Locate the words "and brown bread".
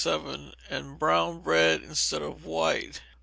0.67-1.83